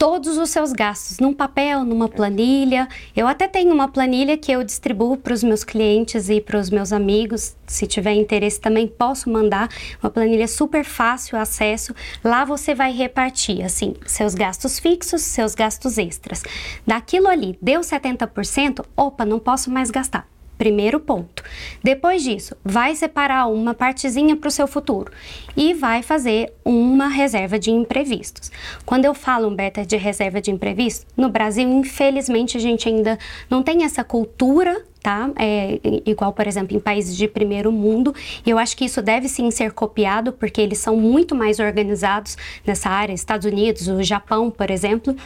[0.00, 2.88] todos os seus gastos num papel, numa planilha.
[3.14, 6.70] Eu até tenho uma planilha que eu distribuo para os meus clientes e para os
[6.70, 7.54] meus amigos.
[7.66, 9.68] Se tiver interesse também posso mandar
[10.02, 11.94] uma planilha super fácil acesso.
[12.24, 16.42] Lá você vai repartir assim, seus gastos fixos, seus gastos extras.
[16.86, 20.26] Daquilo ali, deu 70%, opa, não posso mais gastar
[20.60, 21.42] Primeiro ponto.
[21.82, 25.10] Depois disso, vai separar uma partezinha para o seu futuro
[25.56, 28.52] e vai fazer uma reserva de imprevistos.
[28.84, 33.18] Quando eu falo, Humberta, de reserva de imprevistos, no Brasil, infelizmente, a gente ainda
[33.48, 35.30] não tem essa cultura tá?
[35.38, 38.14] É, igual, por exemplo, em países de primeiro mundo.
[38.44, 42.36] E eu acho que isso deve sim ser copiado, porque eles são muito mais organizados
[42.66, 43.14] nessa área.
[43.14, 45.16] Estados Unidos, o Japão, por exemplo,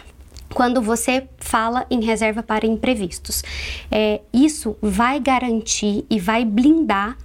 [0.55, 3.43] quando você fala em reserva para imprevistos.
[3.90, 7.19] É, isso vai garantir e vai blindar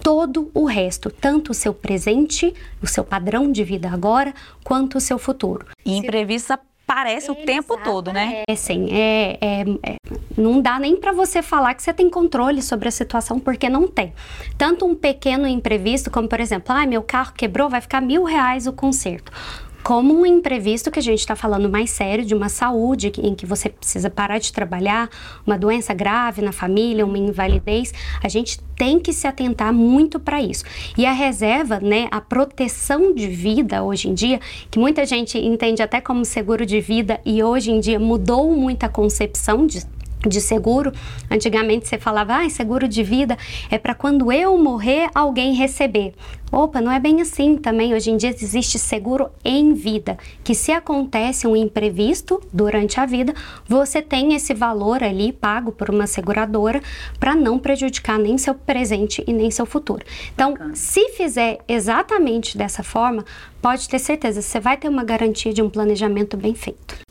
[0.00, 5.00] todo o resto, tanto o seu presente, o seu padrão de vida agora, quanto o
[5.00, 5.66] seu futuro.
[5.84, 8.44] E imprevisto aparece o tempo todo, né?
[8.48, 8.88] É, sim.
[8.92, 9.96] É, é, é
[10.36, 13.88] não dá nem para você falar que você tem controle sobre a situação, porque não
[13.88, 14.12] tem.
[14.56, 18.68] Tanto um pequeno imprevisto, como por exemplo, ah, meu carro quebrou, vai ficar mil reais
[18.68, 19.32] o conserto
[19.86, 23.46] como um imprevisto que a gente está falando mais sério de uma saúde em que
[23.46, 25.08] você precisa parar de trabalhar,
[25.46, 30.42] uma doença grave na família, uma invalidez, a gente tem que se atentar muito para
[30.42, 30.64] isso.
[30.98, 34.40] E a reserva, né, a proteção de vida hoje em dia,
[34.72, 38.82] que muita gente entende até como seguro de vida e hoje em dia mudou muito
[38.82, 39.86] a concepção de
[40.20, 40.92] de seguro.
[41.30, 43.36] Antigamente você falava, ah, seguro de vida
[43.70, 46.14] é para quando eu morrer alguém receber.
[46.50, 47.92] Opa, não é bem assim também.
[47.92, 53.34] Hoje em dia existe seguro em vida, que se acontece um imprevisto durante a vida,
[53.66, 56.80] você tem esse valor ali pago por uma seguradora
[57.18, 60.04] para não prejudicar nem seu presente e nem seu futuro.
[60.32, 63.24] Então, se fizer exatamente dessa forma,
[63.60, 67.05] pode ter certeza, você vai ter uma garantia de um planejamento bem feito.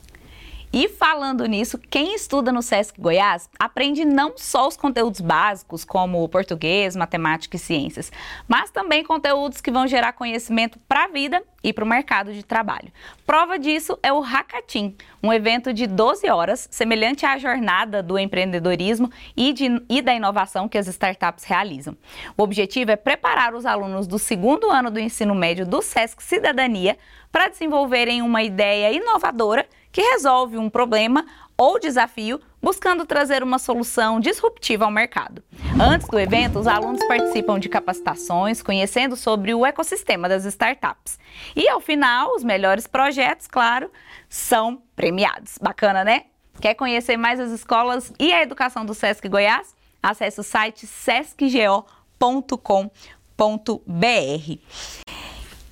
[0.77, 6.27] E falando nisso, quem estuda no SESC Goiás aprende não só os conteúdos básicos, como
[6.27, 8.11] português, matemática e ciências,
[8.45, 12.43] mas também conteúdos que vão gerar conhecimento para a vida e para o mercado de
[12.43, 12.91] trabalho.
[13.25, 19.09] Prova disso é o Hackatim, um evento de 12 horas, semelhante à jornada do empreendedorismo
[19.33, 21.95] e, de, e da inovação que as startups realizam.
[22.37, 26.97] O objetivo é preparar os alunos do segundo ano do ensino médio do SESC Cidadania
[27.31, 31.25] para desenvolverem uma ideia inovadora que resolve um problema
[31.57, 35.41] ou desafio, buscando trazer uma solução disruptiva ao mercado.
[35.81, 41.17] Antes do evento, os alunos participam de capacitações, conhecendo sobre o ecossistema das startups.
[41.55, 43.89] E ao final, os melhores projetos, claro,
[44.27, 45.57] são premiados.
[45.61, 46.23] Bacana, né?
[46.59, 49.73] Quer conhecer mais as escolas e a educação do SESC Goiás?
[50.03, 51.85] Acesse o site sescgo.com.br.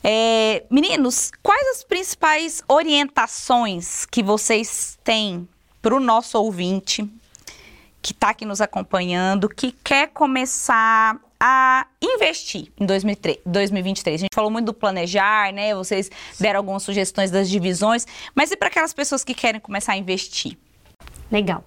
[0.03, 5.47] É, meninos, quais as principais orientações que vocês têm
[5.81, 7.09] para o nosso ouvinte
[8.03, 14.15] que está aqui nos acompanhando, que quer começar a investir em 2023.
[14.15, 15.73] A gente falou muito do planejar, né?
[15.73, 19.97] Vocês deram algumas sugestões das divisões, mas e para aquelas pessoas que querem começar a
[19.97, 20.57] investir?
[21.31, 21.63] Legal.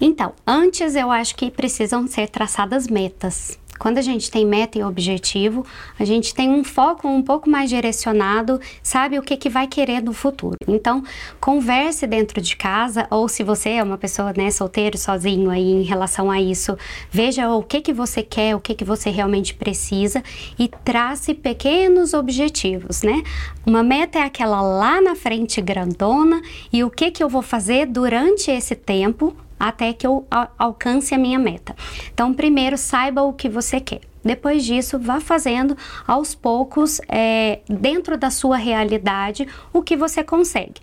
[0.00, 4.82] Então, antes eu acho que precisam ser traçadas metas Quando a gente tem meta e
[4.82, 5.66] objetivo,
[5.98, 10.02] a gente tem um foco um pouco mais direcionado, sabe o que, que vai querer
[10.02, 10.56] no futuro.
[10.66, 11.02] Então,
[11.40, 15.82] converse dentro de casa, ou se você é uma pessoa né, solteiro, sozinho aí em
[15.82, 16.76] relação a isso,
[17.10, 20.22] veja o que, que você quer, o que, que você realmente precisa
[20.58, 23.22] e trace pequenos objetivos, né?
[23.66, 26.40] Uma meta é aquela lá na frente grandona
[26.72, 30.26] e o que, que eu vou fazer durante esse tempo até que eu
[30.58, 31.74] alcance a minha meta.
[32.12, 34.00] Então, primeiro, saiba o que você quer.
[34.24, 40.80] Depois disso, vá fazendo aos poucos, é, dentro da sua realidade, o que você consegue.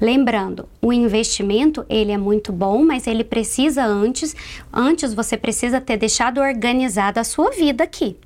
[0.00, 4.34] Lembrando, o investimento ele é muito bom, mas ele precisa antes,
[4.72, 8.16] antes você precisa ter deixado organizada a sua vida aqui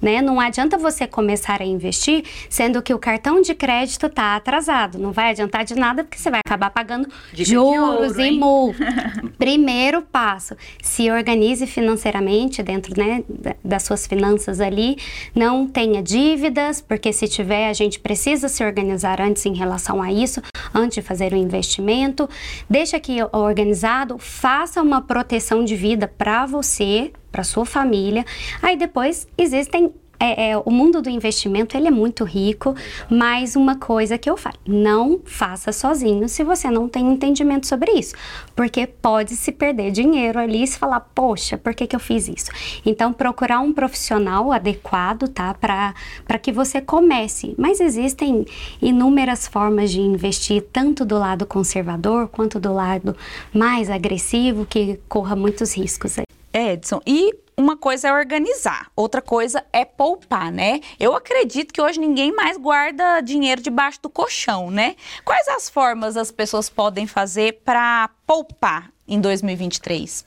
[0.00, 0.20] né?
[0.20, 4.98] Não adianta você começar a investir sendo que o cartão de crédito está atrasado.
[4.98, 8.84] Não vai adiantar de nada porque você vai acabar pagando Dica juros ouro, e multa.
[9.38, 13.24] Primeiro passo, se organize financeiramente dentro né,
[13.64, 14.96] das suas finanças ali.
[15.34, 20.12] Não tenha dívidas, porque se tiver, a gente precisa se organizar antes em relação a
[20.12, 20.42] isso,
[20.74, 22.28] antes de fazer o investimento.
[22.68, 28.24] Deixa aqui organizado, faça uma proteção de vida para você, para sua família.
[28.62, 32.74] Aí depois existem é, é, o mundo do investimento ele é muito rico,
[33.10, 37.90] mas uma coisa que eu falo, não faça sozinho se você não tem entendimento sobre
[37.92, 38.14] isso,
[38.54, 42.28] porque pode se perder dinheiro ali e se falar, poxa, por que, que eu fiz
[42.28, 42.50] isso?
[42.86, 47.54] Então, procurar um profissional adequado, tá, para que você comece.
[47.58, 48.46] Mas existem
[48.80, 53.16] inúmeras formas de investir, tanto do lado conservador quanto do lado
[53.52, 56.23] mais agressivo, que corra muitos riscos aí.
[56.54, 60.80] Edson, e uma coisa é organizar, outra coisa é poupar, né?
[60.98, 64.94] Eu acredito que hoje ninguém mais guarda dinheiro debaixo do colchão, né?
[65.24, 70.24] Quais as formas as pessoas podem fazer para poupar em 2023?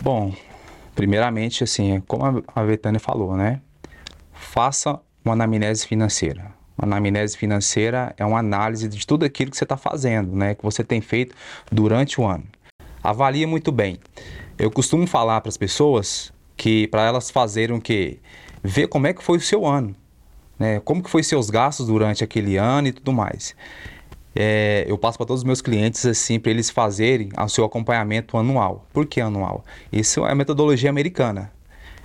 [0.00, 0.34] Bom,
[0.94, 3.60] primeiramente, assim, como a Betânia falou, né?
[4.32, 6.52] Faça uma anamnese financeira.
[6.76, 10.54] Uma anamnese financeira é uma análise de tudo aquilo que você está fazendo, né?
[10.54, 11.34] Que você tem feito
[11.70, 12.44] durante o ano.
[13.02, 13.98] Avalie muito bem.
[14.62, 18.20] Eu costumo falar para as pessoas que para elas fazerem o que
[18.62, 19.92] ver como é que foi o seu ano,
[20.56, 20.78] né?
[20.78, 23.56] Como que foi seus gastos durante aquele ano e tudo mais.
[24.36, 28.38] É, eu passo para todos os meus clientes assim para eles fazerem o seu acompanhamento
[28.38, 28.86] anual.
[28.92, 29.64] Por que anual?
[29.92, 31.50] Isso é a metodologia americana.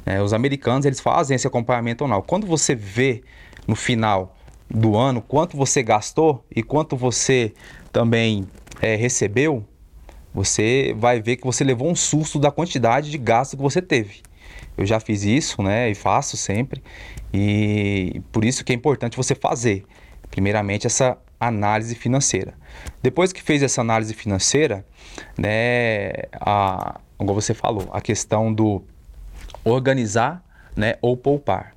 [0.04, 2.24] É, os americanos eles fazem esse acompanhamento anual.
[2.24, 3.22] Quando você vê
[3.68, 4.36] no final
[4.68, 7.54] do ano quanto você gastou e quanto você
[7.94, 8.48] também
[8.82, 9.64] é, recebeu,
[10.38, 14.22] você vai ver que você levou um susto da quantidade de gasto que você teve.
[14.78, 16.84] Eu já fiz isso, né, e faço sempre,
[17.34, 19.84] e por isso que é importante você fazer,
[20.30, 22.54] primeiramente, essa análise financeira.
[23.02, 24.86] Depois que fez essa análise financeira,
[25.36, 28.84] né, a, como você falou, a questão do
[29.64, 30.44] organizar,
[30.76, 31.76] né, ou poupar.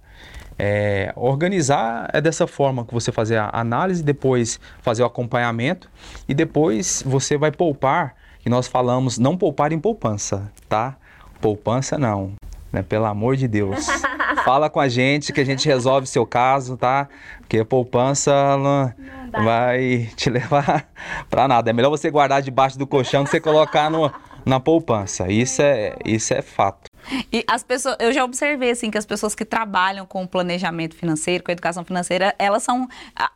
[0.59, 5.91] É, organizar é dessa forma que você fazer a análise, depois fazer o acompanhamento
[6.29, 10.97] e depois você vai poupar que nós falamos não poupar em poupança, tá?
[11.41, 12.33] Poupança não,
[12.73, 12.83] né?
[12.83, 13.87] Pelo amor de Deus.
[14.45, 17.09] Fala com a gente que a gente resolve seu caso, tá?
[17.41, 18.93] Porque a poupança não,
[19.33, 20.89] não vai te levar
[21.29, 21.71] para nada.
[21.71, 24.11] É melhor você guardar debaixo do colchão que você colocar no,
[24.45, 25.31] na poupança.
[25.31, 26.90] Isso é, isso é fato.
[27.33, 31.43] E as pessoas, eu já observei assim que as pessoas que trabalham com planejamento financeiro,
[31.43, 32.89] com educação financeira, elas são,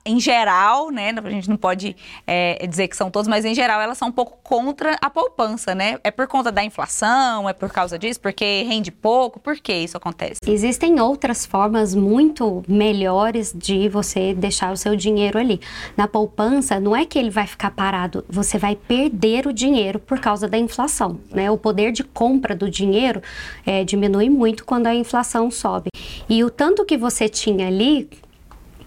[0.04, 1.12] em geral, né?
[1.22, 4.12] A gente não pode é, dizer que são todos, mas em geral elas são um
[4.12, 5.98] pouco contra a poupança, né?
[6.04, 9.96] É por conta da inflação, é por causa disso, porque rende pouco, por que isso
[9.96, 10.40] acontece?
[10.46, 15.60] Existem outras formas muito melhores de você deixar o seu dinheiro ali.
[15.96, 20.18] Na poupança, não é que ele vai ficar parado, você vai perder o dinheiro por
[20.20, 21.50] causa da inflação, né?
[21.50, 23.22] O poder de compra do dinheiro
[23.66, 25.90] é, diminui muito quando a inflação sobe.
[26.28, 28.08] E o tanto que você tinha ali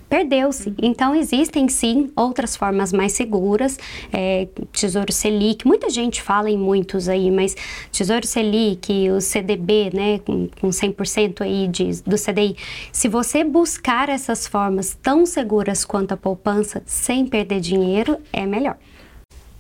[0.10, 0.74] perdeu-se.
[0.82, 3.78] Então existem sim outras formas mais seguras,
[4.12, 7.56] é, Tesouro Selic, muita gente fala em muitos aí, mas
[7.92, 12.56] Tesouro Selic, o CDB, né, com, com 100% aí de, do CDI,
[12.92, 18.78] se você buscar essas formas tão seguras quanto a poupança, sem perder dinheiro, é melhor.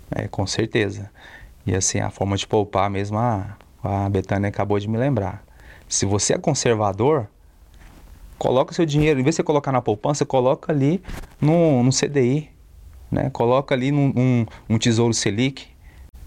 [0.10, 1.12] É, com certeza.
[1.66, 5.44] E assim, a forma de poupar mesmo, a, a Betânia acabou de me lembrar.
[5.88, 7.28] Se você é conservador,
[8.38, 11.02] coloca seu dinheiro, em vez de você colocar na poupança, coloca ali
[11.40, 12.50] no, no CDI,
[13.12, 13.30] né?
[13.30, 15.68] Coloca ali num, um, um tesouro Selic,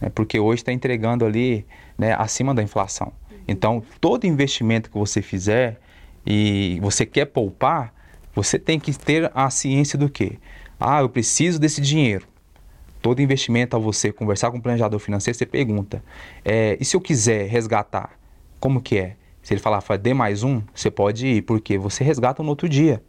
[0.00, 0.10] né?
[0.14, 1.66] porque hoje está entregando ali
[1.98, 3.12] né, acima da inflação.
[3.46, 5.78] Então, todo investimento que você fizer
[6.24, 7.92] e você quer poupar,
[8.34, 10.38] você tem que ter a ciência do que?
[10.78, 12.26] Ah, eu preciso desse dinheiro.
[13.02, 16.02] Todo investimento, ao você conversar com um planejador financeiro, você pergunta:
[16.44, 18.18] é, e se eu quiser resgatar,
[18.58, 19.16] como que é?
[19.42, 23.02] Se ele falar, dê mais um, você pode ir, porque você resgata no outro dia.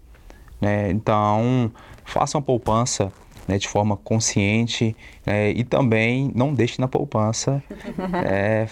[0.62, 0.90] Né?
[0.92, 1.72] Então,
[2.06, 3.12] faça uma poupança
[3.48, 7.62] né, de forma consciente é, e também não deixe na poupança.
[8.26, 8.68] é,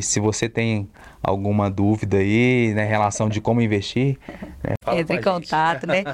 [0.00, 0.88] se você tem
[1.22, 4.18] alguma dúvida aí, né, em relação de como investir,
[4.62, 6.04] né, entre em contato, né?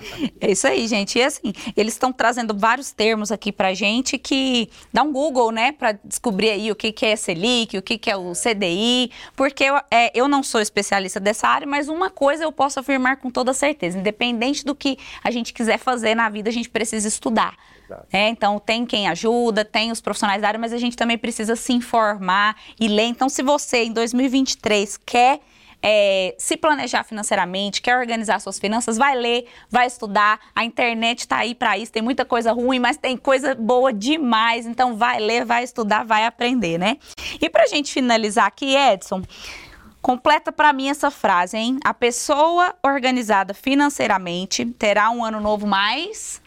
[0.40, 1.18] É isso aí, gente.
[1.18, 5.72] E assim, eles estão trazendo vários termos aqui pra gente que dá um Google, né,
[5.72, 9.64] para descobrir aí o que, que é Selic, o que, que é o CDI, porque
[9.64, 13.30] eu, é, eu não sou especialista dessa área, mas uma coisa eu posso afirmar com
[13.30, 17.54] toda certeza, independente do que a gente quiser fazer na vida, a gente precisa estudar.
[18.12, 21.54] É, então, tem quem ajuda, tem os profissionais da área, mas a gente também precisa
[21.56, 23.04] se informar e ler.
[23.04, 25.40] Então, se você, em 2023, quer
[25.82, 30.40] é, se planejar financeiramente, quer organizar suas finanças, vai ler, vai estudar.
[30.54, 31.92] A internet está aí para isso.
[31.92, 34.66] Tem muita coisa ruim, mas tem coisa boa demais.
[34.66, 36.98] Então, vai ler, vai estudar, vai aprender, né?
[37.40, 39.22] E para a gente finalizar aqui, Edson.
[40.02, 41.78] Completa para mim essa frase, hein?
[41.84, 46.40] A pessoa organizada financeiramente terá um ano novo mais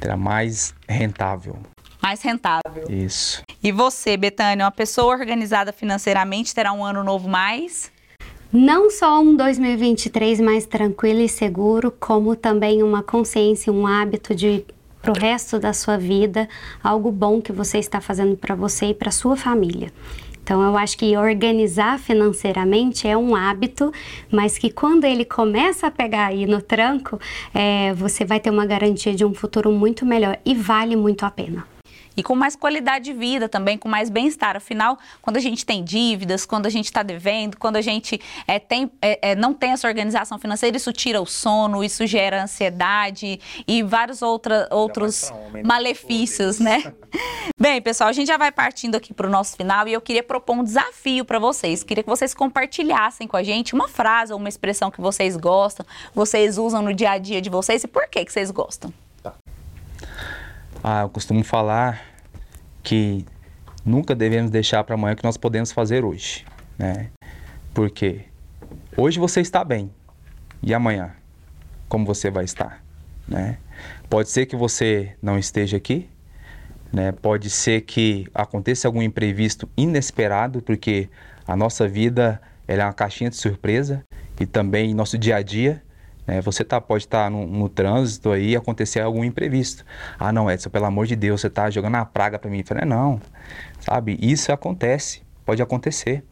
[0.00, 1.58] terá mais rentável.
[2.02, 2.84] Mais rentável.
[2.88, 3.42] Isso.
[3.62, 7.90] E você, Betânia, uma pessoa organizada financeiramente terá um ano novo mais?
[8.52, 14.64] Não só um 2023 mais tranquilo e seguro, como também uma consciência, um hábito de
[15.02, 16.48] para o resto da sua vida,
[16.82, 19.92] algo bom que você está fazendo para você e para sua família.
[20.46, 23.92] Então, eu acho que organizar financeiramente é um hábito,
[24.30, 27.18] mas que quando ele começa a pegar aí no tranco,
[27.52, 31.32] é, você vai ter uma garantia de um futuro muito melhor e vale muito a
[31.32, 31.66] pena
[32.16, 34.56] e com mais qualidade de vida também, com mais bem-estar.
[34.56, 38.58] Afinal, quando a gente tem dívidas, quando a gente está devendo, quando a gente é,
[38.58, 43.40] tem, é, é, não tem essa organização financeira, isso tira o sono, isso gera ansiedade
[43.66, 45.62] e vários outra, outros homem, né?
[45.64, 46.92] malefícios, né?
[47.58, 50.22] Bem, pessoal, a gente já vai partindo aqui para o nosso final e eu queria
[50.22, 51.82] propor um desafio para vocês.
[51.82, 55.84] Queria que vocês compartilhassem com a gente uma frase ou uma expressão que vocês gostam,
[56.14, 58.92] vocês usam no dia a dia de vocês e por que, que vocês gostam.
[60.82, 62.02] Ah, eu costumo falar
[62.82, 63.24] que
[63.84, 66.44] nunca devemos deixar para amanhã o que nós podemos fazer hoje,
[66.78, 67.10] né?
[67.74, 68.24] Porque
[68.96, 69.90] hoje você está bem
[70.62, 71.14] e amanhã
[71.88, 72.82] como você vai estar,
[73.26, 73.58] né?
[74.08, 76.08] Pode ser que você não esteja aqui,
[76.92, 77.12] né?
[77.12, 81.08] Pode ser que aconteça algum imprevisto inesperado, porque
[81.46, 84.04] a nossa vida ela é uma caixinha de surpresa
[84.40, 85.82] e também nosso dia a dia
[86.26, 89.84] é, você tá, pode estar tá no, no, trânsito aí e acontecer algum imprevisto.
[90.18, 92.58] Ah, não, Edson, pelo amor de Deus, você está jogando a praga para mim.
[92.58, 93.20] Eu falei, não,
[93.80, 94.18] sabe?
[94.20, 96.24] Isso acontece, pode acontecer.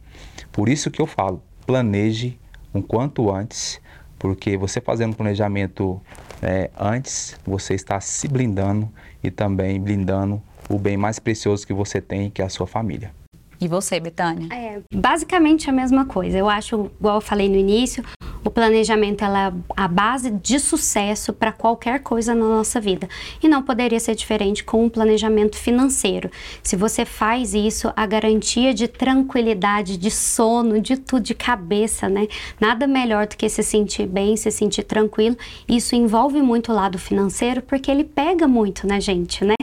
[0.51, 2.37] Por isso que eu falo, planeje
[2.73, 3.79] um quanto antes,
[4.19, 6.01] porque você fazendo planejamento
[6.41, 8.91] é, antes, você está se blindando
[9.23, 13.11] e também blindando o bem mais precioso que você tem, que é a sua família.
[13.59, 14.53] E você, Betânia?
[14.53, 16.37] É, basicamente a mesma coisa.
[16.37, 18.03] Eu acho, igual eu falei no início,
[18.45, 23.09] o planejamento é a base de sucesso para qualquer coisa na nossa vida.
[23.41, 26.29] E não poderia ser diferente com o planejamento financeiro.
[26.61, 32.27] Se você faz isso, a garantia de tranquilidade, de sono, de tudo, de cabeça, né?
[32.61, 35.35] Nada melhor do que se sentir bem, se sentir tranquilo.
[35.67, 39.55] Isso envolve muito o lado financeiro, porque ele pega muito na gente, né?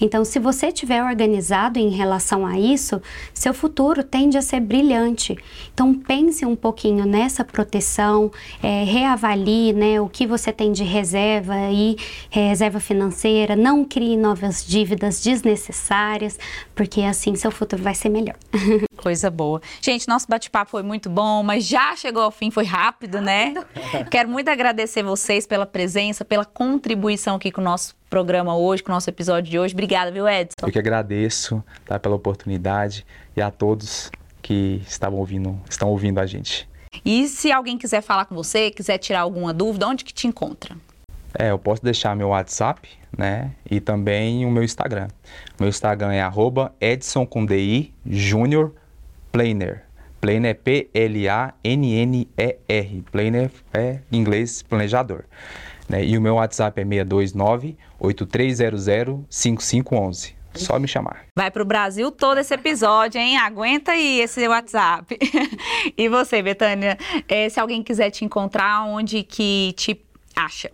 [0.00, 3.02] Então, se você estiver organizado em relação a isso,
[3.34, 5.36] seu futuro tende a ser brilhante.
[5.72, 8.29] Então pense um pouquinho nessa proteção,
[8.62, 11.96] é, reavalie né, o que você tem de reserva e
[12.30, 16.38] reserva financeira, não crie novas dívidas desnecessárias,
[16.74, 18.36] porque assim seu futuro vai ser melhor.
[18.96, 19.60] Coisa boa.
[19.80, 23.54] Gente, nosso bate-papo foi muito bom, mas já chegou ao fim, foi rápido, né?
[24.10, 28.92] Quero muito agradecer vocês pela presença, pela contribuição aqui com o nosso programa hoje, com
[28.92, 29.72] o nosso episódio de hoje.
[29.72, 30.66] Obrigada, viu, Edson?
[30.66, 33.06] Eu que agradeço tá, pela oportunidade
[33.36, 34.10] e a todos
[34.42, 36.68] que estavam ouvindo, estão ouvindo a gente.
[37.04, 40.76] E se alguém quiser falar com você, quiser tirar alguma dúvida, onde que te encontra?
[41.38, 43.52] É, eu posso deixar meu WhatsApp, né?
[43.70, 45.08] E também o meu Instagram.
[45.58, 47.94] Meu Instagram é arroba Edson com DI
[50.48, 51.54] é P-L-A-N-N-E-R.
[53.10, 55.24] Planner é em inglês planejador.
[55.88, 56.04] Né?
[56.04, 60.39] E o meu WhatsApp é 629 8300 5511.
[60.54, 61.26] Só me chamar.
[61.36, 63.36] Vai para o Brasil todo esse episódio, hein?
[63.36, 65.16] Aguenta aí esse WhatsApp.
[65.96, 66.98] e você, Betânia,
[67.28, 70.00] é, se alguém quiser te encontrar, onde que te
[70.34, 70.70] acha?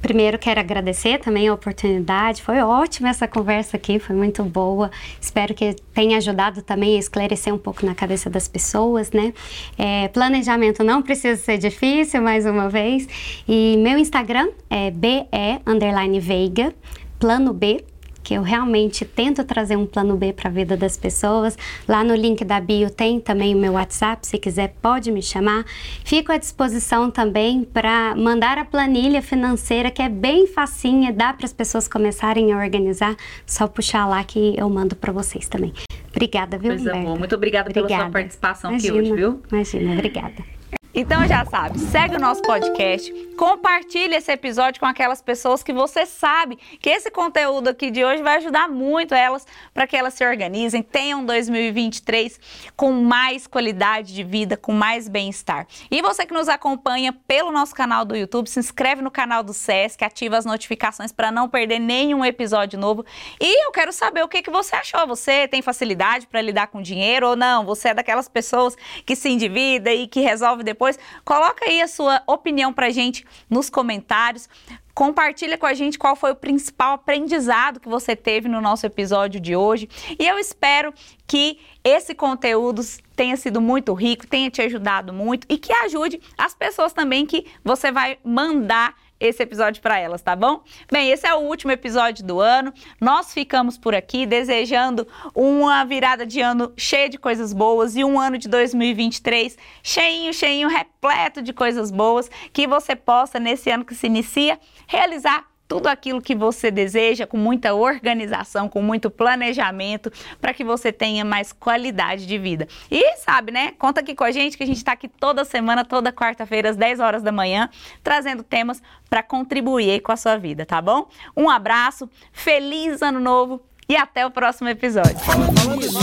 [0.00, 2.42] Primeiro quero agradecer também a oportunidade.
[2.42, 4.90] Foi ótima essa conversa aqui, foi muito boa.
[5.20, 9.34] Espero que tenha ajudado também a esclarecer um pouco na cabeça das pessoas, né?
[9.76, 13.06] É, planejamento não precisa ser difícil, mais uma vez.
[13.46, 15.26] E meu Instagram é be
[15.66, 16.74] underline veiga,
[17.18, 17.84] plano B
[18.22, 21.56] que eu realmente tento trazer um plano B para a vida das pessoas.
[21.88, 25.64] Lá no link da bio tem também o meu WhatsApp, se quiser pode me chamar.
[26.04, 31.46] Fico à disposição também para mandar a planilha financeira, que é bem facinha, dá para
[31.46, 33.16] as pessoas começarem a organizar.
[33.46, 35.72] Só puxar lá que eu mando para vocês também.
[36.10, 37.06] Obrigada, viu, Coisa Humberto?
[37.06, 37.18] boa.
[37.18, 37.88] Muito obrigada, obrigada.
[37.88, 39.42] pela sua participação imagina, aqui hoje, viu?
[39.50, 40.59] Imagina, obrigada.
[40.92, 46.04] Então já sabe, segue o nosso podcast, compartilhe esse episódio com aquelas pessoas que você
[46.04, 50.26] sabe que esse conteúdo aqui de hoje vai ajudar muito elas para que elas se
[50.26, 52.40] organizem, tenham 2023
[52.76, 55.64] com mais qualidade de vida, com mais bem-estar.
[55.88, 59.54] E você que nos acompanha pelo nosso canal do YouTube, se inscreve no canal do
[59.54, 63.04] SESC, ativa as notificações para não perder nenhum episódio novo.
[63.40, 65.06] E eu quero saber o que, que você achou.
[65.06, 67.64] Você tem facilidade para lidar com dinheiro ou não?
[67.64, 68.76] Você é daquelas pessoas
[69.06, 70.98] que se endivida e que resolve depois depois.
[71.24, 74.48] Coloca aí a sua opinião pra gente nos comentários.
[74.94, 79.38] Compartilha com a gente qual foi o principal aprendizado que você teve no nosso episódio
[79.38, 79.88] de hoje.
[80.18, 80.92] E eu espero
[81.26, 82.82] que esse conteúdo
[83.14, 87.46] tenha sido muito rico, tenha te ajudado muito e que ajude as pessoas também que
[87.62, 90.62] você vai mandar esse episódio para elas, tá bom?
[90.90, 92.72] Bem, esse é o último episódio do ano.
[92.98, 98.18] Nós ficamos por aqui desejando uma virada de ano cheia de coisas boas e um
[98.18, 103.94] ano de 2023 cheinho, cheinho, repleto de coisas boas que você possa nesse ano que
[103.94, 110.10] se inicia realizar tudo aquilo que você deseja, com muita organização, com muito planejamento,
[110.40, 112.66] para que você tenha mais qualidade de vida.
[112.90, 113.70] E sabe, né?
[113.78, 116.76] Conta aqui com a gente que a gente está aqui toda semana, toda quarta-feira, às
[116.76, 117.70] 10 horas da manhã,
[118.02, 121.08] trazendo temas para contribuir com a sua vida, tá bom?
[121.36, 125.20] Um abraço, feliz ano novo e até o próximo episódio.
[125.20, 126.00] Falando nisso,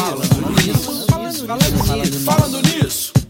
[1.08, 1.42] falando
[2.06, 3.27] nisso, falando nisso.